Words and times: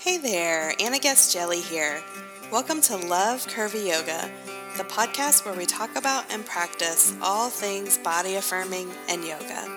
Hey 0.00 0.16
there, 0.16 0.72
Anna 0.80 0.98
Guest-Jelley 0.98 1.60
here. 1.60 2.02
Welcome 2.50 2.80
to 2.80 2.96
Love 2.96 3.46
Curvy 3.46 3.86
Yoga, 3.88 4.30
the 4.78 4.84
podcast 4.84 5.44
where 5.44 5.52
we 5.52 5.66
talk 5.66 5.94
about 5.94 6.24
and 6.32 6.42
practice 6.46 7.14
all 7.20 7.50
things 7.50 7.98
body 7.98 8.36
affirming 8.36 8.90
and 9.10 9.22
yoga. 9.22 9.68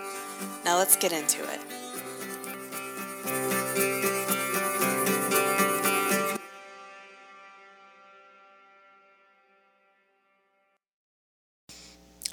Now 0.64 0.78
let's 0.78 0.96
get 0.96 1.12
into 1.12 1.44
it. 1.44 1.59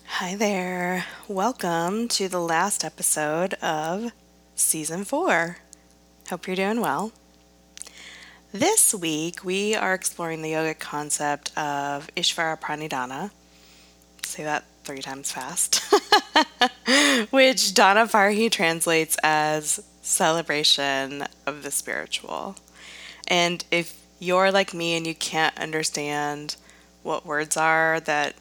Hi 0.06 0.36
there. 0.36 1.06
Welcome 1.26 2.06
to 2.06 2.28
the 2.28 2.40
last 2.40 2.84
episode 2.84 3.54
of 3.54 4.12
season 4.54 5.02
four. 5.02 5.56
Hope 6.28 6.46
you're 6.46 6.54
doing 6.54 6.80
well. 6.80 7.12
This 8.52 8.92
week, 8.92 9.44
we 9.44 9.76
are 9.76 9.94
exploring 9.94 10.42
the 10.42 10.50
yogic 10.50 10.80
concept 10.80 11.56
of 11.56 12.12
Ishvara 12.16 12.58
Pranidhana. 12.58 13.30
Say 14.24 14.42
that 14.42 14.64
three 14.82 15.02
times 15.02 15.30
fast. 15.30 15.80
Which 17.30 17.74
Donna 17.74 18.08
Farhi 18.08 18.50
translates 18.50 19.16
as 19.22 19.78
celebration 20.02 21.28
of 21.46 21.62
the 21.62 21.70
spiritual. 21.70 22.56
And 23.28 23.64
if 23.70 23.96
you're 24.18 24.50
like 24.50 24.74
me 24.74 24.96
and 24.96 25.06
you 25.06 25.14
can't 25.14 25.56
understand 25.56 26.56
what 27.04 27.24
words 27.24 27.56
are 27.56 28.00
that 28.00 28.34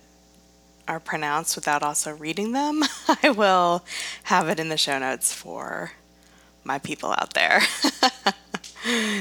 are 0.88 1.00
pronounced 1.00 1.56
without 1.56 1.84
also 1.84 2.16
reading 2.16 2.54
them, 2.54 2.82
I 3.24 3.30
will 3.30 3.86
have 4.24 4.50
it 4.50 4.60
in 4.60 4.70
the 4.70 4.78
show 4.78 4.98
notes 4.98 5.32
for 5.32 5.92
my 6.64 6.80
people 6.80 7.12
out 7.12 7.36
there. 7.36 7.62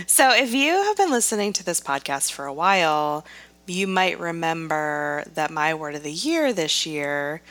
so, 0.07 0.31
if 0.31 0.55
you 0.55 0.73
have 0.73 0.97
been 0.97 1.11
listening 1.11 1.53
to 1.55 1.65
this 1.65 1.81
podcast 1.81 2.33
for 2.33 2.47
a 2.47 2.53
while, 2.53 3.25
you 3.67 3.87
might 3.87 4.19
remember 4.19 5.25
that 5.35 5.51
my 5.51 5.75
word 5.75 5.95
of 5.95 6.03
the 6.03 6.13
year 6.13 6.53
this 6.53 6.87
year. 6.87 7.43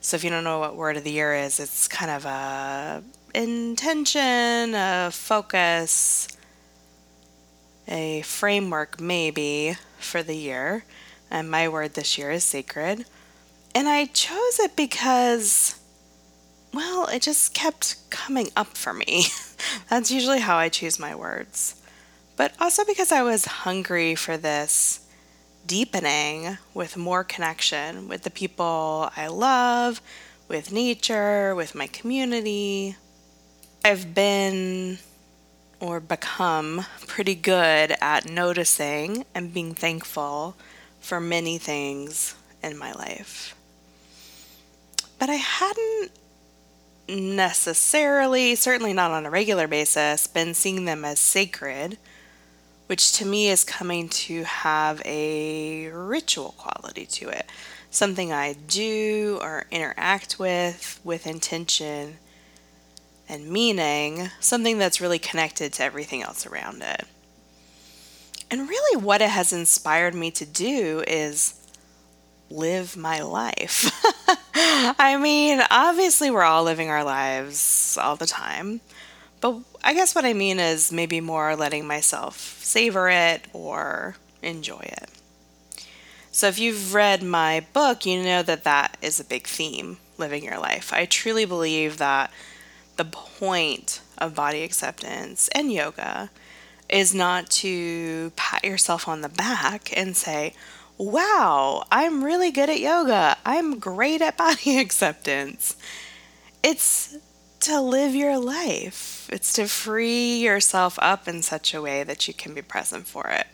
So, 0.00 0.16
if 0.16 0.24
you 0.24 0.30
don't 0.30 0.44
know 0.44 0.58
what 0.58 0.76
word 0.76 0.96
of 0.96 1.04
the 1.04 1.12
year 1.12 1.34
is, 1.34 1.60
it's 1.60 1.86
kind 1.86 2.10
of 2.10 2.24
a 2.24 3.02
intention, 3.34 4.74
a 4.74 5.10
focus, 5.12 6.28
a 7.86 8.22
framework 8.22 9.00
maybe 9.00 9.76
for 9.98 10.22
the 10.22 10.36
year. 10.36 10.84
And 11.30 11.50
my 11.50 11.68
word 11.68 11.94
this 11.94 12.18
year 12.18 12.30
is 12.32 12.44
sacred. 12.44 13.04
And 13.74 13.88
I 13.88 14.06
chose 14.06 14.58
it 14.58 14.74
because, 14.74 15.78
well, 16.74 17.06
it 17.06 17.22
just 17.22 17.54
kept 17.54 17.96
coming 18.10 18.48
up 18.56 18.76
for 18.76 18.92
me. 18.92 19.26
That's 19.88 20.10
usually 20.10 20.40
how 20.40 20.56
I 20.56 20.68
choose 20.68 20.98
my 20.98 21.14
words. 21.14 21.80
But 22.36 22.54
also 22.60 22.84
because 22.84 23.12
I 23.12 23.22
was 23.22 23.44
hungry 23.44 24.14
for 24.14 24.36
this 24.36 25.00
deepening 25.66 26.58
with 26.74 26.96
more 26.96 27.22
connection 27.22 28.08
with 28.08 28.22
the 28.22 28.30
people 28.30 29.10
I 29.16 29.26
love, 29.26 30.00
with 30.48 30.72
nature, 30.72 31.54
with 31.54 31.74
my 31.74 31.86
community. 31.86 32.96
I've 33.84 34.14
been 34.14 34.98
or 35.80 36.00
become 36.00 36.84
pretty 37.06 37.34
good 37.34 37.94
at 38.00 38.30
noticing 38.30 39.24
and 39.34 39.54
being 39.54 39.74
thankful 39.74 40.56
for 41.00 41.20
many 41.20 41.56
things 41.56 42.34
in 42.62 42.76
my 42.76 42.92
life 42.92 43.54
but 45.20 45.28
I 45.28 45.34
hadn't 45.34 46.10
necessarily, 47.10 48.54
certainly 48.54 48.92
not 48.92 49.10
on 49.10 49.26
a 49.26 49.30
regular 49.30 49.66
basis, 49.66 50.26
been 50.26 50.54
seeing 50.54 50.84
them 50.84 51.04
as 51.04 51.18
sacred, 51.18 51.98
which 52.86 53.12
to 53.12 53.24
me 53.24 53.48
is 53.48 53.64
coming 53.64 54.08
to 54.08 54.44
have 54.44 55.02
a 55.04 55.88
ritual 55.88 56.54
quality 56.56 57.06
to 57.06 57.28
it. 57.28 57.46
Something 57.90 58.32
I 58.32 58.54
do 58.54 59.38
or 59.40 59.66
interact 59.70 60.38
with 60.38 61.00
with 61.04 61.26
intention 61.26 62.18
and 63.28 63.48
meaning, 63.48 64.30
something 64.40 64.78
that's 64.78 65.00
really 65.00 65.18
connected 65.18 65.72
to 65.74 65.84
everything 65.84 66.22
else 66.22 66.46
around 66.46 66.82
it. 66.82 67.04
And 68.50 68.68
really, 68.68 68.96
what 69.00 69.22
it 69.22 69.30
has 69.30 69.52
inspired 69.52 70.14
me 70.14 70.32
to 70.32 70.44
do 70.44 71.04
is 71.06 71.59
live 72.50 72.96
my 72.96 73.20
life. 73.20 73.90
I 74.54 75.16
mean, 75.20 75.60
obviously, 75.70 76.30
we're 76.30 76.42
all 76.42 76.64
living 76.64 76.90
our 76.90 77.04
lives 77.04 77.96
all 78.00 78.16
the 78.16 78.26
time. 78.26 78.80
But 79.40 79.60
I 79.82 79.94
guess 79.94 80.14
what 80.14 80.24
I 80.24 80.32
mean 80.32 80.58
is 80.58 80.92
maybe 80.92 81.20
more 81.20 81.56
letting 81.56 81.86
myself 81.86 82.38
savor 82.62 83.08
it 83.08 83.46
or 83.52 84.16
enjoy 84.42 84.80
it. 84.80 85.08
So, 86.32 86.48
if 86.48 86.58
you've 86.58 86.94
read 86.94 87.22
my 87.22 87.64
book, 87.72 88.04
you 88.04 88.22
know 88.22 88.42
that 88.42 88.64
that 88.64 88.96
is 89.00 89.18
a 89.18 89.24
big 89.24 89.46
theme 89.46 89.98
living 90.18 90.44
your 90.44 90.58
life. 90.58 90.92
I 90.92 91.06
truly 91.06 91.44
believe 91.44 91.96
that 91.96 92.30
the 92.96 93.04
point 93.04 94.00
of 94.18 94.34
body 94.34 94.62
acceptance 94.62 95.48
and 95.48 95.72
yoga 95.72 96.30
is 96.88 97.14
not 97.14 97.48
to 97.48 98.30
pat 98.36 98.64
yourself 98.64 99.08
on 99.08 99.22
the 99.22 99.28
back 99.28 99.96
and 99.96 100.16
say, 100.16 100.54
wow, 101.00 101.82
I'm 101.90 102.22
really 102.22 102.50
good 102.50 102.68
at 102.68 102.78
yoga. 102.78 103.38
I'm 103.44 103.78
great 103.78 104.20
at 104.20 104.36
body 104.36 104.78
acceptance. 104.78 105.76
It's 106.62 107.16
to 107.60 107.80
live 107.80 108.14
your 108.14 108.38
life, 108.38 109.28
it's 109.32 109.52
to 109.54 109.66
free 109.66 110.38
yourself 110.38 110.98
up 111.02 111.28
in 111.28 111.42
such 111.42 111.74
a 111.74 111.82
way 111.82 112.02
that 112.04 112.26
you 112.26 112.32
can 112.32 112.54
be 112.54 112.62
present 112.62 113.06
for 113.06 113.28
it 113.28 113.46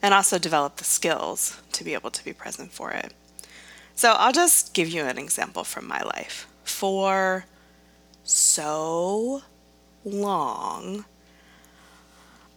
and 0.00 0.14
also 0.14 0.38
develop 0.38 0.76
the 0.76 0.84
skills 0.84 1.60
to 1.72 1.84
be 1.84 1.92
able 1.92 2.10
to 2.10 2.24
be 2.24 2.32
present 2.32 2.72
for 2.72 2.90
it. 2.90 3.12
So 3.94 4.12
I'll 4.12 4.32
just 4.32 4.72
give 4.72 4.88
you 4.88 5.04
an 5.04 5.18
example 5.18 5.62
from 5.62 5.86
my 5.86 6.00
life. 6.00 6.46
For 6.64 7.44
so 8.24 9.42
long, 10.04 11.04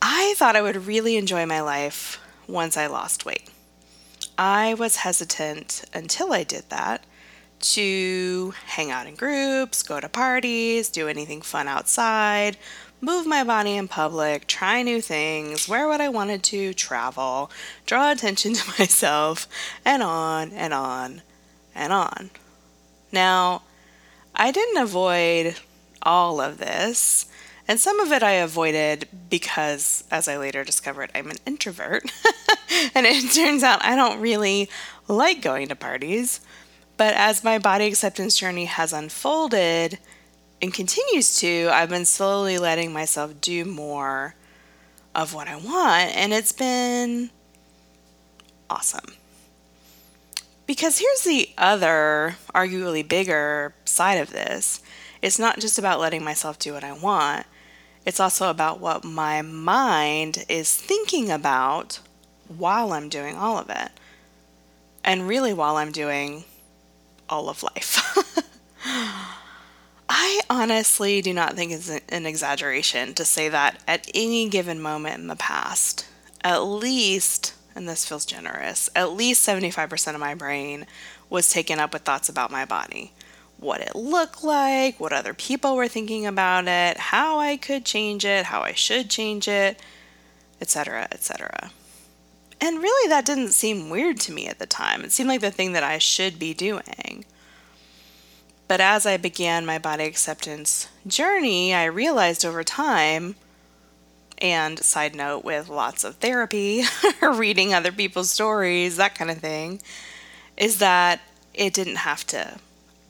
I 0.01 0.35
thought 0.37 0.55
I 0.55 0.61
would 0.61 0.87
really 0.87 1.17
enjoy 1.17 1.45
my 1.45 1.61
life 1.61 2.21
once 2.47 2.77
I 2.77 2.87
lost 2.87 3.25
weight. 3.25 3.49
I 4.37 4.75
was 4.75 4.97
hesitant 4.97 5.83
until 5.93 6.31
I 6.31 6.43
did 6.43 6.69
that 6.69 7.03
to 7.59 8.53
hang 8.67 8.91
out 8.91 9.07
in 9.07 9.15
groups, 9.15 9.81
go 9.81 9.99
to 9.99 10.07
parties, 10.07 10.89
do 10.89 11.07
anything 11.07 11.41
fun 11.41 11.67
outside, 11.67 12.57
move 13.01 13.25
my 13.25 13.43
body 13.43 13.75
in 13.75 13.87
public, 13.87 14.45
try 14.45 14.83
new 14.83 15.01
things, 15.01 15.67
wear 15.67 15.87
what 15.87 16.01
I 16.01 16.09
wanted 16.09 16.43
to, 16.43 16.73
travel, 16.73 17.49
draw 17.85 18.11
attention 18.11 18.53
to 18.55 18.73
myself, 18.79 19.47
and 19.83 20.03
on 20.03 20.51
and 20.51 20.73
on 20.73 21.23
and 21.73 21.91
on. 21.91 22.29
Now, 23.11 23.63
I 24.35 24.51
didn't 24.51 24.81
avoid 24.81 25.55
all 26.03 26.39
of 26.39 26.59
this 26.59 27.25
and 27.67 27.79
some 27.79 27.99
of 27.99 28.11
it 28.11 28.23
I 28.23 28.31
avoided 28.31 29.07
because, 29.29 30.03
as 30.09 30.27
I 30.27 30.37
later 30.37 30.63
discovered, 30.63 31.11
I'm 31.13 31.29
an 31.29 31.37
introvert. 31.45 32.11
and 32.95 33.05
it 33.05 33.33
turns 33.33 33.63
out 33.63 33.83
I 33.83 33.95
don't 33.95 34.21
really 34.21 34.69
like 35.07 35.41
going 35.41 35.67
to 35.67 35.75
parties. 35.75 36.39
But 36.95 37.13
as 37.13 37.43
my 37.43 37.59
body 37.59 37.85
acceptance 37.85 38.37
journey 38.37 38.65
has 38.65 38.93
unfolded 38.93 39.99
and 40.61 40.73
continues 40.73 41.39
to, 41.41 41.69
I've 41.71 41.89
been 41.89 42.05
slowly 42.05 42.57
letting 42.57 42.93
myself 42.93 43.39
do 43.41 43.65
more 43.65 44.35
of 45.13 45.33
what 45.33 45.47
I 45.47 45.55
want. 45.57 46.15
And 46.15 46.33
it's 46.33 46.51
been 46.51 47.29
awesome. 48.69 49.13
Because 50.65 50.99
here's 50.99 51.21
the 51.21 51.49
other, 51.57 52.37
arguably 52.53 53.07
bigger 53.07 53.73
side 53.85 54.19
of 54.19 54.31
this 54.31 54.81
it's 55.21 55.39
not 55.39 55.59
just 55.59 55.79
about 55.79 55.99
letting 55.99 56.23
myself 56.23 56.59
do 56.59 56.73
what 56.73 56.83
I 56.83 56.93
want, 56.93 57.45
it's 58.07 58.21
also 58.21 58.49
about 58.49 58.79
what 58.79 59.03
my 59.03 59.41
mind 59.41 60.45
is 60.47 60.73
thinking 60.73 61.29
about 61.29 61.99
while 62.47 62.93
I'm 62.93 63.09
doing 63.09 63.35
all 63.35 63.57
of 63.57 63.69
it. 63.69 63.91
And 65.03 65.27
really, 65.27 65.53
while 65.53 65.75
I'm 65.75 65.91
doing 65.91 66.45
all 67.29 67.49
of 67.49 67.63
life. 67.63 68.17
I 70.09 70.39
honestly 70.49 71.21
do 71.21 71.33
not 71.33 71.55
think 71.55 71.73
it's 71.73 71.89
an 71.89 72.25
exaggeration 72.25 73.13
to 73.13 73.25
say 73.25 73.49
that 73.49 73.83
at 73.85 74.09
any 74.15 74.47
given 74.47 74.79
moment 74.79 75.19
in 75.19 75.27
the 75.27 75.35
past, 75.35 76.07
at 76.45 76.59
least, 76.59 77.55
and 77.75 77.89
this 77.89 78.05
feels 78.05 78.25
generous, 78.25 78.89
at 78.95 79.11
least 79.11 79.45
75% 79.45 80.13
of 80.13 80.21
my 80.21 80.33
brain 80.33 80.85
was 81.29 81.49
taken 81.49 81.77
up 81.77 81.91
with 81.91 82.03
thoughts 82.03 82.29
about 82.29 82.51
my 82.51 82.63
body 82.63 83.11
what 83.59 83.81
it 83.81 83.95
looked 83.95 84.43
like, 84.43 84.99
what 84.99 85.13
other 85.13 85.33
people 85.33 85.75
were 85.75 85.87
thinking 85.87 86.25
about 86.25 86.67
it, 86.67 86.97
how 86.97 87.39
I 87.39 87.57
could 87.57 87.85
change 87.85 88.23
it, 88.23 88.45
how 88.45 88.61
I 88.61 88.73
should 88.73 89.09
change 89.09 89.47
it, 89.47 89.79
etc., 90.61 91.07
etc. 91.11 91.71
And 92.59 92.79
really, 92.79 93.09
that 93.09 93.25
didn't 93.25 93.49
seem 93.49 93.89
weird 93.89 94.19
to 94.21 94.31
me 94.31 94.47
at 94.47 94.59
the 94.59 94.65
time. 94.65 95.03
It 95.03 95.11
seemed 95.11 95.29
like 95.29 95.41
the 95.41 95.51
thing 95.51 95.73
that 95.73 95.83
I 95.83 95.97
should 95.97 96.39
be 96.39 96.53
doing. 96.53 97.25
But 98.67 98.81
as 98.81 99.05
I 99.05 99.17
began 99.17 99.65
my 99.65 99.77
body 99.77 100.03
acceptance 100.03 100.87
journey, 101.05 101.73
I 101.73 101.85
realized 101.85 102.43
over 102.43 102.63
time 102.63 103.35
and 104.39 104.79
side 104.79 105.15
note 105.15 105.43
with 105.43 105.69
lots 105.69 106.03
of 106.03 106.15
therapy, 106.17 106.83
reading 107.21 107.73
other 107.73 107.91
people's 107.91 108.29
stories, 108.29 108.97
that 108.97 109.15
kind 109.15 109.31
of 109.31 109.37
thing, 109.37 109.81
is 110.57 110.79
that 110.79 111.21
it 111.53 111.73
didn't 111.73 111.97
have 111.97 112.25
to 112.27 112.59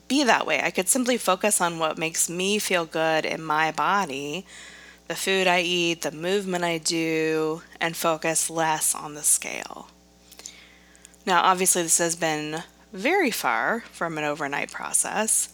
be 0.08 0.24
that 0.24 0.46
way. 0.46 0.60
I 0.62 0.70
could 0.70 0.88
simply 0.88 1.16
focus 1.16 1.60
on 1.60 1.78
what 1.78 1.98
makes 1.98 2.28
me 2.28 2.58
feel 2.58 2.86
good 2.86 3.24
in 3.24 3.42
my 3.42 3.70
body, 3.70 4.46
the 5.06 5.14
food 5.14 5.46
I 5.46 5.60
eat, 5.60 6.02
the 6.02 6.10
movement 6.10 6.64
I 6.64 6.78
do, 6.78 7.62
and 7.80 7.96
focus 7.96 8.50
less 8.50 8.94
on 8.94 9.14
the 9.14 9.22
scale. 9.22 9.88
Now, 11.26 11.42
obviously, 11.42 11.82
this 11.82 11.98
has 11.98 12.16
been 12.16 12.62
very 12.92 13.30
far 13.30 13.84
from 13.92 14.16
an 14.16 14.24
overnight 14.24 14.72
process, 14.72 15.52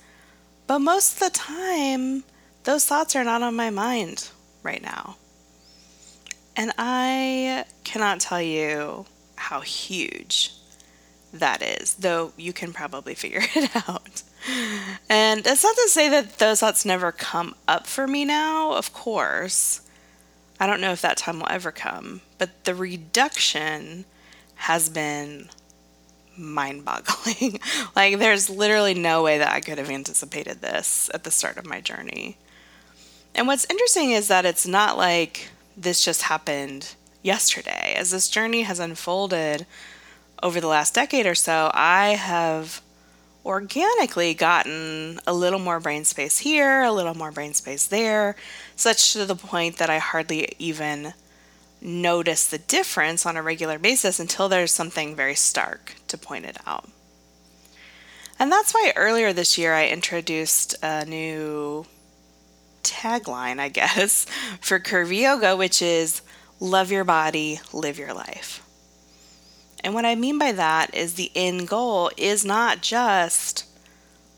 but 0.66 0.78
most 0.78 1.14
of 1.14 1.18
the 1.20 1.36
time, 1.36 2.24
those 2.62 2.86
thoughts 2.86 3.16
are 3.16 3.24
not 3.24 3.42
on 3.42 3.56
my 3.56 3.70
mind 3.70 4.30
right 4.62 4.82
now. 4.82 5.16
And 6.56 6.72
I 6.78 7.64
cannot 7.82 8.20
tell 8.20 8.40
you 8.40 9.06
how 9.36 9.60
huge 9.60 10.52
that 11.32 11.62
is, 11.62 11.94
though 11.94 12.32
you 12.36 12.52
can 12.52 12.72
probably 12.72 13.14
figure 13.16 13.42
it 13.54 13.74
out. 13.88 14.22
And 15.08 15.44
that's 15.44 15.64
not 15.64 15.76
to 15.76 15.88
say 15.88 16.08
that 16.08 16.38
those 16.38 16.60
thoughts 16.60 16.84
never 16.84 17.12
come 17.12 17.54
up 17.66 17.86
for 17.86 18.06
me 18.06 18.24
now, 18.24 18.72
of 18.72 18.92
course. 18.92 19.80
I 20.60 20.66
don't 20.66 20.80
know 20.80 20.92
if 20.92 21.02
that 21.02 21.16
time 21.16 21.40
will 21.40 21.50
ever 21.50 21.72
come, 21.72 22.20
but 22.38 22.64
the 22.64 22.74
reduction 22.74 24.04
has 24.56 24.88
been 24.88 25.48
mind 26.36 26.84
boggling. 26.84 27.58
like, 27.96 28.18
there's 28.18 28.50
literally 28.50 28.94
no 28.94 29.22
way 29.22 29.38
that 29.38 29.52
I 29.52 29.60
could 29.60 29.78
have 29.78 29.90
anticipated 29.90 30.60
this 30.60 31.10
at 31.12 31.24
the 31.24 31.30
start 31.30 31.56
of 31.56 31.66
my 31.66 31.80
journey. 31.80 32.36
And 33.34 33.46
what's 33.46 33.66
interesting 33.68 34.12
is 34.12 34.28
that 34.28 34.46
it's 34.46 34.66
not 34.66 34.96
like 34.96 35.48
this 35.76 36.04
just 36.04 36.22
happened 36.22 36.94
yesterday. 37.22 37.94
As 37.96 38.10
this 38.10 38.28
journey 38.28 38.62
has 38.62 38.78
unfolded 38.78 39.66
over 40.42 40.60
the 40.60 40.68
last 40.68 40.94
decade 40.94 41.26
or 41.26 41.34
so, 41.34 41.70
I 41.74 42.10
have 42.10 42.80
organically 43.44 44.34
gotten 44.34 45.20
a 45.26 45.34
little 45.34 45.58
more 45.58 45.80
brain 45.80 46.04
space 46.04 46.38
here, 46.38 46.82
a 46.82 46.92
little 46.92 47.14
more 47.14 47.30
brain 47.30 47.54
space 47.54 47.86
there, 47.86 48.36
such 48.76 49.12
to 49.12 49.26
the 49.26 49.36
point 49.36 49.76
that 49.76 49.90
I 49.90 49.98
hardly 49.98 50.54
even 50.58 51.14
notice 51.80 52.46
the 52.46 52.58
difference 52.58 53.26
on 53.26 53.36
a 53.36 53.42
regular 53.42 53.78
basis 53.78 54.18
until 54.18 54.48
there's 54.48 54.72
something 54.72 55.14
very 55.14 55.34
stark 55.34 55.94
to 56.08 56.16
point 56.16 56.46
it 56.46 56.56
out. 56.66 56.88
And 58.38 58.50
that's 58.50 58.72
why 58.72 58.92
earlier 58.96 59.32
this 59.32 59.58
year 59.58 59.74
I 59.74 59.88
introduced 59.88 60.74
a 60.82 61.04
new 61.04 61.86
tagline, 62.82 63.60
I 63.60 63.68
guess, 63.68 64.24
for 64.60 64.80
Curvy 64.80 65.20
Yoga, 65.22 65.56
which 65.56 65.82
is 65.82 66.22
love 66.58 66.90
your 66.90 67.04
body, 67.04 67.60
live 67.72 67.98
your 67.98 68.14
life. 68.14 68.63
And 69.84 69.92
what 69.92 70.06
I 70.06 70.14
mean 70.14 70.38
by 70.38 70.50
that 70.52 70.94
is 70.94 71.14
the 71.14 71.30
end 71.36 71.68
goal 71.68 72.10
is 72.16 72.42
not 72.42 72.80
just 72.80 73.66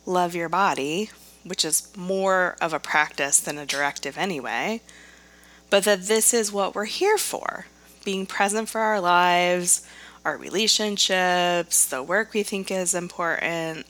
love 0.04 0.34
your 0.34 0.48
body, 0.48 1.10
which 1.44 1.64
is 1.64 1.96
more 1.96 2.56
of 2.60 2.72
a 2.72 2.80
practice 2.80 3.38
than 3.38 3.56
a 3.56 3.64
directive 3.64 4.18
anyway, 4.18 4.82
but 5.70 5.84
that 5.84 6.02
this 6.02 6.34
is 6.34 6.50
what 6.50 6.74
we're 6.74 6.86
here 6.86 7.16
for 7.16 7.66
being 8.04 8.26
present 8.26 8.68
for 8.68 8.80
our 8.80 9.00
lives, 9.00 9.86
our 10.24 10.36
relationships, 10.36 11.86
the 11.86 12.02
work 12.02 12.34
we 12.34 12.42
think 12.42 12.68
is 12.68 12.92
important, 12.92 13.86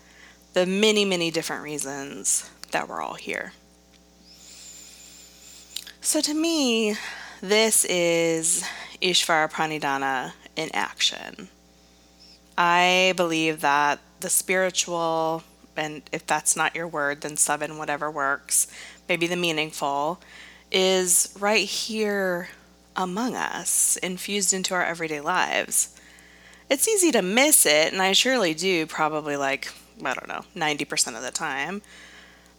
the 0.53 0.67
many, 0.67 1.06
many 1.06 1.31
different 1.31 1.62
reasons 1.62 2.50
that 2.70 2.87
we're 2.87 3.00
all 3.00 3.14
here. 3.14 3.55
So 6.03 6.20
to 6.20 6.35
me, 6.35 6.97
this 7.41 7.87
is 7.87 8.62
Ishvara 9.00 9.50
Pranidhana 9.50 10.32
in 10.56 10.70
action. 10.75 11.49
I 12.58 13.12
believe 13.17 13.61
that 13.61 14.00
the 14.20 14.31
spiritual, 14.31 15.44
and 15.76 16.03
if 16.12 16.26
that's 16.26 16.56
not 16.56 16.75
your 16.75 16.88
word, 16.88 17.20
then 17.20 17.37
seven, 17.37 17.79
whatever 17.79 18.11
works, 18.11 18.67
maybe 19.08 19.26
the 19.26 19.37
meaningful, 19.37 20.20
is 20.73 21.35
right 21.38 21.67
here 21.67 22.49
among 22.97 23.37
us, 23.37 23.97
infused 23.99 24.53
into 24.53 24.75
our 24.75 24.85
everyday 24.85 25.20
lives. 25.20 26.00
It's 26.69 26.88
easy 26.88 27.12
to 27.12 27.23
miss 27.23 27.67
it, 27.67 27.93
and 27.93 28.03
I 28.03 28.12
surely 28.12 28.55
do, 28.55 28.87
probably 28.87 29.37
like, 29.37 29.73
I 30.03 30.14
don't 30.14 30.29
know, 30.29 30.44
90% 30.56 31.17
of 31.17 31.23
the 31.23 31.31
time. 31.31 31.82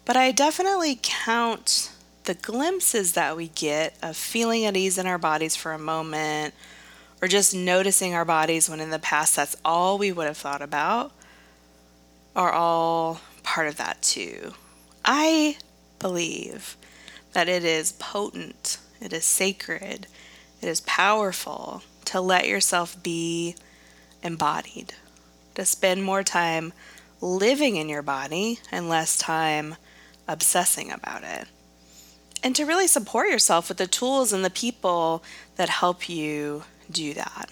But 0.06 0.16
I 0.16 0.32
definitely 0.32 1.00
count 1.02 1.92
the 2.24 2.36
glimpses 2.36 3.14
that 3.14 3.36
we 3.36 3.50
get 3.50 3.98
of 4.02 4.16
feeling 4.16 4.66
at 4.66 4.78
ease 4.78 4.98
in 4.98 5.08
our 5.08 5.18
bodies 5.18 5.56
for 5.56 5.74
a 5.74 5.80
moment, 5.80 6.54
or 7.22 7.28
just 7.28 7.56
noticing 7.56 8.14
our 8.14 8.26
bodies 8.26 8.70
when 8.70 8.80
in 8.80 8.90
the 8.90 9.00
past 9.00 9.36
that's 9.36 9.56
all 9.66 9.98
we 9.98 10.12
would 10.12 10.28
have 10.28 10.38
thought 10.38 10.62
about, 10.62 11.12
are 12.36 12.52
all 12.52 13.22
part 13.44 13.68
of 13.68 13.78
that 13.78 14.02
too. 14.02 14.54
I 15.04 15.58
believe 16.00 16.78
that 17.34 17.50
it 17.50 17.64
is 17.64 17.94
potent, 17.94 18.78
it 19.02 19.14
is 19.14 19.26
sacred, 19.26 20.08
it 20.62 20.68
is 20.68 20.82
powerful 20.82 21.84
to 22.06 22.22
let 22.22 22.48
yourself 22.48 23.02
be 23.02 23.56
embodied, 24.24 24.94
to 25.56 25.66
spend 25.66 26.04
more 26.04 26.24
time 26.24 26.74
living 27.22 27.76
in 27.76 27.90
your 27.90 28.02
body 28.02 28.60
and 28.72 28.90
less 28.90 29.18
time 29.18 29.76
obsessing 30.28 30.92
about 30.92 31.24
it. 31.24 31.48
And 32.44 32.56
to 32.56 32.66
really 32.66 32.88
support 32.88 33.30
yourself 33.30 33.70
with 33.70 33.78
the 33.78 33.88
tools 33.88 34.32
and 34.32 34.46
the 34.46 34.50
people 34.50 35.24
that 35.56 35.70
help 35.70 36.08
you 36.08 36.64
do 36.92 37.14
that. 37.14 37.52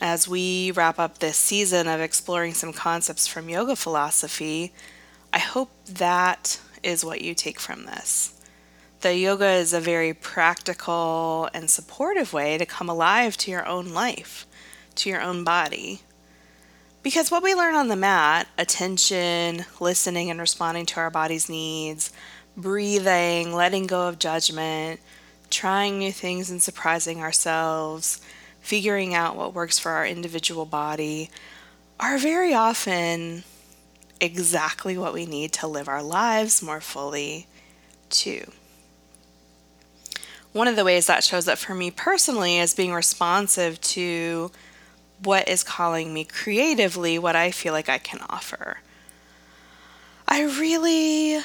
As 0.00 0.28
we 0.28 0.70
wrap 0.70 0.98
up 0.98 1.18
this 1.18 1.36
season 1.36 1.88
of 1.88 2.00
exploring 2.00 2.54
some 2.54 2.72
concepts 2.72 3.26
from 3.26 3.48
yoga 3.48 3.74
philosophy, 3.74 4.72
I 5.32 5.38
hope 5.38 5.70
that 5.86 6.60
is 6.82 7.04
what 7.04 7.20
you 7.20 7.34
take 7.34 7.58
from 7.58 7.86
this. 7.86 8.34
The 9.00 9.16
yoga 9.16 9.50
is 9.50 9.72
a 9.72 9.80
very 9.80 10.14
practical 10.14 11.48
and 11.54 11.70
supportive 11.70 12.32
way 12.32 12.58
to 12.58 12.66
come 12.66 12.88
alive 12.88 13.36
to 13.38 13.50
your 13.50 13.66
own 13.66 13.92
life, 13.92 14.46
to 14.96 15.08
your 15.08 15.20
own 15.20 15.44
body. 15.44 16.00
Because 17.02 17.30
what 17.30 17.42
we 17.42 17.54
learn 17.54 17.74
on 17.74 17.88
the 17.88 17.96
mat 17.96 18.48
attention, 18.58 19.64
listening 19.80 20.30
and 20.30 20.40
responding 20.40 20.84
to 20.86 21.00
our 21.00 21.10
body's 21.10 21.48
needs, 21.48 22.12
breathing, 22.56 23.54
letting 23.54 23.86
go 23.86 24.08
of 24.08 24.18
judgment, 24.18 25.00
trying 25.58 25.98
new 25.98 26.12
things 26.12 26.52
and 26.52 26.62
surprising 26.62 27.20
ourselves, 27.20 28.20
figuring 28.60 29.12
out 29.12 29.34
what 29.34 29.52
works 29.52 29.76
for 29.76 29.90
our 29.90 30.06
individual 30.06 30.64
body 30.64 31.28
are 31.98 32.16
very 32.16 32.54
often 32.54 33.42
exactly 34.20 34.96
what 34.96 35.12
we 35.12 35.26
need 35.26 35.52
to 35.52 35.66
live 35.66 35.88
our 35.88 36.00
lives 36.00 36.62
more 36.62 36.80
fully, 36.80 37.48
too. 38.08 38.52
One 40.52 40.68
of 40.68 40.76
the 40.76 40.84
ways 40.84 41.08
that 41.08 41.24
shows 41.24 41.48
up 41.48 41.58
for 41.58 41.74
me 41.74 41.90
personally 41.90 42.58
is 42.58 42.72
being 42.72 42.94
responsive 42.94 43.80
to 43.80 44.52
what 45.24 45.48
is 45.48 45.64
calling 45.64 46.14
me 46.14 46.22
creatively, 46.22 47.18
what 47.18 47.34
I 47.34 47.50
feel 47.50 47.72
like 47.72 47.88
I 47.88 47.98
can 47.98 48.20
offer. 48.30 48.78
I 50.28 50.42
really 50.42 51.40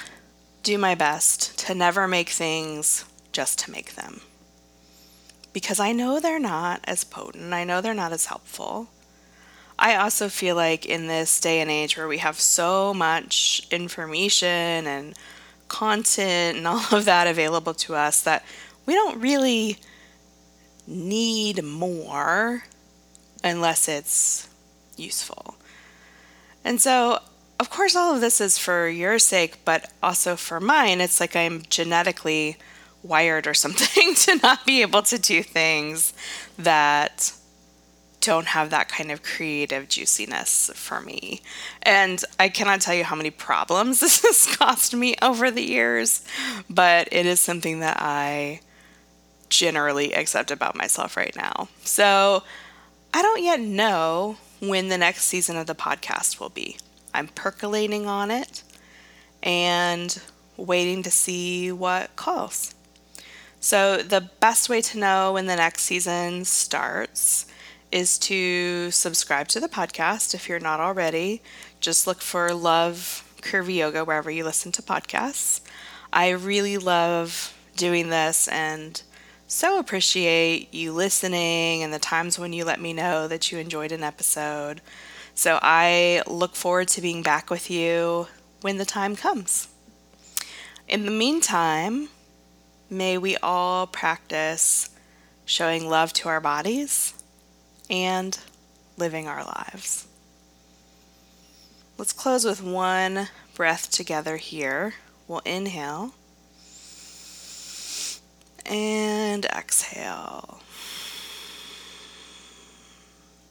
do 0.62 0.78
my 0.78 0.94
best 0.94 1.58
to 1.66 1.74
never 1.74 2.08
make 2.08 2.30
things 2.30 3.06
just 3.34 3.60
to 3.60 3.72
make 3.72 3.96
them. 3.96 4.22
Because 5.52 5.80
I 5.80 5.92
know 5.92 6.20
they're 6.20 6.40
not 6.40 6.80
as 6.86 7.04
potent, 7.04 7.54
I 7.54 7.64
know 7.64 7.82
they're 7.82 7.94
not 7.94 8.14
as 8.14 8.28
helpful. 8.28 8.88
I 9.78 9.96
also 9.96 10.30
feel 10.30 10.56
like 10.56 10.86
in 10.86 11.08
this 11.08 11.40
day 11.40 11.60
and 11.60 11.70
age 11.70 11.98
where 11.98 12.08
we 12.08 12.20
have 12.20 12.40
so 12.40 12.94
much 12.94 13.68
information 13.72 14.88
and 14.88 15.16
content 15.68 16.58
and 16.58 16.68
all 16.68 16.86
of 16.92 17.06
that 17.06 17.28
available 17.28 17.74
to 17.74 17.96
us 17.96 18.22
that 18.22 18.46
we 18.86 18.94
don't 18.94 19.20
really 19.20 19.78
need 20.86 21.64
more 21.64 22.64
unless 23.44 23.88
it's 23.88 24.50
useful. 24.96 25.56
And 26.64 26.80
so, 26.80 27.20
of 27.60 27.70
course, 27.70 27.96
all 27.96 28.16
of 28.16 28.22
this 28.22 28.40
is 28.40 28.58
for 28.58 28.88
your 28.88 29.20
sake, 29.20 29.66
but 29.66 29.92
also 30.02 30.36
for 30.36 30.60
mine. 30.60 31.02
It's 31.02 31.20
like 31.20 31.36
I'm 31.36 31.64
genetically 31.70 32.58
wired 33.04 33.46
or 33.46 33.54
something 33.54 34.16
to 34.16 34.40
not 34.42 34.66
be 34.66 34.82
able 34.82 35.04
to 35.04 35.20
do 35.20 35.44
things 35.44 36.14
that 36.58 37.34
don't 38.22 38.48
have 38.48 38.70
that 38.70 38.88
kind 38.88 39.12
of 39.12 39.22
creative 39.22 39.90
juiciness 39.90 40.72
for 40.74 41.02
me. 41.02 41.42
And 41.82 42.24
I 42.40 42.48
cannot 42.48 42.80
tell 42.80 42.96
you 42.96 43.04
how 43.04 43.18
many 43.18 43.32
problems 43.32 44.00
this 44.02 44.22
has 44.22 44.56
cost 44.56 44.96
me 44.96 45.16
over 45.22 45.52
the 45.52 45.64
years, 45.64 46.26
but 46.70 47.10
it 47.12 47.26
is 47.26 47.40
something 47.40 47.82
that 47.82 47.98
I 48.00 48.62
generally 49.50 50.14
accept 50.14 50.52
about 50.52 50.76
myself 50.76 51.18
right 51.18 51.36
now. 51.36 51.68
So 51.84 52.44
I 53.14 53.22
don't 53.22 53.44
yet 53.44 53.60
know 53.60 54.38
when 54.60 54.88
the 54.88 54.98
next 54.98 55.26
season 55.26 55.58
of 55.58 55.68
the 55.68 55.76
podcast 55.76 56.40
will 56.40 56.50
be. 56.50 56.78
I'm 57.14 57.28
percolating 57.28 58.08
on 58.08 58.32
it 58.32 58.64
and 59.44 60.20
waiting 60.56 61.04
to 61.04 61.12
see 61.12 61.72
what 61.72 62.16
calls. 62.16 62.74
So, 63.64 63.96
the 63.96 64.20
best 64.42 64.68
way 64.68 64.82
to 64.82 65.00
know 65.00 65.32
when 65.32 65.46
the 65.46 65.56
next 65.56 65.84
season 65.84 66.44
starts 66.44 67.46
is 67.94 68.18
to 68.20 68.92
subscribe 68.92 69.48
to 69.48 69.62
the 69.62 69.70
podcast 69.70 70.34
if 70.34 70.50
you're 70.50 70.60
not 70.60 70.82
already. 70.82 71.42
Just 71.80 72.06
look 72.06 72.22
for 72.22 72.54
Love 72.54 73.24
Curvy 73.42 73.76
Yoga 73.76 74.04
wherever 74.04 74.30
you 74.30 74.44
listen 74.44 74.74
to 74.74 74.82
podcasts. 74.82 75.62
I 76.12 76.32
really 76.32 76.78
love 76.78 77.58
doing 77.78 78.10
this 78.10 78.50
and 78.50 79.02
so 79.48 79.80
appreciate 79.80 80.74
you 80.74 80.92
listening 80.92 81.84
and 81.84 81.94
the 81.94 82.00
times 82.00 82.38
when 82.38 82.52
you 82.52 82.66
let 82.66 82.82
me 82.82 82.92
know 82.92 83.30
that 83.30 83.50
you 83.50 83.60
enjoyed 83.60 83.94
an 83.94 84.04
episode. 84.04 84.82
So 85.36 85.58
I 85.62 86.22
look 86.28 86.58
forward 86.58 86.90
to 86.90 87.02
being 87.02 87.24
back 87.24 87.50
with 87.50 87.72
you 87.72 88.28
when 88.60 88.78
the 88.78 88.84
time 88.84 89.16
comes. 89.16 89.70
In 90.90 91.06
the 91.06 91.12
meantime, 91.12 92.10
may 92.94 93.18
we 93.18 93.36
all 93.38 93.88
practice 93.88 94.90
showing 95.46 95.90
love 95.90 96.14
to 96.14 96.30
our 96.30 96.40
bodies 96.40 97.14
and 97.90 98.40
living 98.98 99.28
our 99.28 99.44
lives. 99.44 100.08
Let's 101.98 102.14
close 102.14 102.46
with 102.46 102.62
one 102.62 103.28
breath 103.56 103.92
together 103.92 104.38
here. 104.38 104.96
We'll 105.28 105.40
inhale 105.40 106.14
and 108.66 109.46
exhale. 109.46 110.60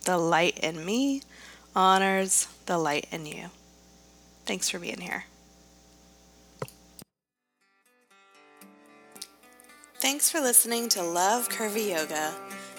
The 0.05 0.19
light 0.19 0.59
in 0.59 0.85
me 0.85 1.23
honors 1.77 2.49
the 2.67 2.79
light 2.79 3.07
in 3.11 3.27
you. 3.27 3.51
Thanks 4.45 4.69
for 4.69 4.79
being 4.79 5.01
here. 5.01 5.25
Thanks 10.03 10.29
for 10.29 10.41
listening 10.41 10.89
to 10.89 11.03
Love 11.05 11.49
Curvy 11.49 11.91
Yoga. 11.91 12.35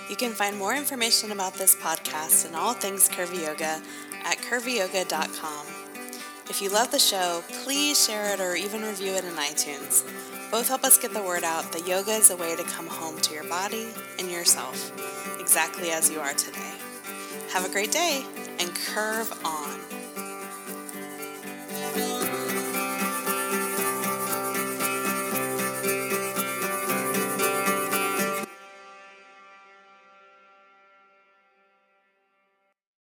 You 0.09 0.17
can 0.17 0.33
find 0.33 0.57
more 0.57 0.75
information 0.75 1.31
about 1.31 1.53
this 1.53 1.73
podcast 1.73 2.45
and 2.45 2.53
all 2.53 2.73
things 2.73 3.07
curvy 3.07 3.47
yoga 3.47 3.81
at 4.25 4.39
curvyyoga.com. 4.39 5.65
If 6.49 6.61
you 6.61 6.69
love 6.69 6.91
the 6.91 6.99
show, 6.99 7.41
please 7.63 8.05
share 8.05 8.33
it 8.33 8.41
or 8.41 8.57
even 8.57 8.81
review 8.81 9.13
it 9.13 9.23
in 9.23 9.31
iTunes. 9.35 10.03
Both 10.51 10.67
help 10.67 10.83
us 10.83 10.99
get 10.99 11.13
the 11.13 11.23
word 11.23 11.45
out 11.45 11.71
that 11.71 11.87
yoga 11.87 12.11
is 12.11 12.29
a 12.29 12.35
way 12.35 12.57
to 12.57 12.63
come 12.65 12.87
home 12.87 13.17
to 13.21 13.33
your 13.33 13.45
body 13.45 13.87
and 14.19 14.29
yourself, 14.29 14.91
exactly 15.39 15.91
as 15.91 16.11
you 16.11 16.19
are 16.19 16.33
today. 16.33 16.73
Have 17.53 17.65
a 17.65 17.71
great 17.71 17.93
day 17.93 18.25
and 18.59 18.69
curve 18.75 19.31
on. 19.45 20.02